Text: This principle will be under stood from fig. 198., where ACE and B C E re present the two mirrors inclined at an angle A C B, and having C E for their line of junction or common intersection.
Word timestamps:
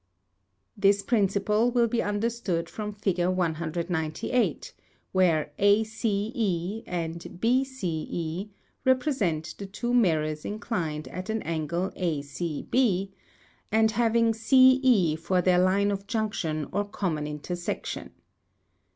This 0.75 1.03
principle 1.03 1.69
will 1.69 1.87
be 1.87 2.01
under 2.01 2.31
stood 2.31 2.71
from 2.71 2.91
fig. 2.91 3.19
198., 3.19 4.73
where 5.11 5.51
ACE 5.59 6.03
and 6.87 7.39
B 7.39 7.63
C 7.63 8.07
E 8.09 8.49
re 8.83 8.95
present 8.95 9.53
the 9.59 9.67
two 9.67 9.93
mirrors 9.93 10.43
inclined 10.43 11.07
at 11.09 11.29
an 11.29 11.43
angle 11.43 11.91
A 11.95 12.23
C 12.23 12.63
B, 12.71 13.11
and 13.71 13.91
having 13.91 14.33
C 14.33 14.79
E 14.81 15.15
for 15.15 15.39
their 15.39 15.59
line 15.59 15.91
of 15.91 16.07
junction 16.07 16.67
or 16.71 16.83
common 16.83 17.27
intersection. 17.27 18.09